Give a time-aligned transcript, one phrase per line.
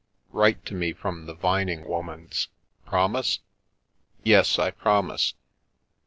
[0.31, 2.47] Write to me from the Vining woman's.
[2.87, 3.41] Promise?"
[4.23, 5.35] "Yes, I promise.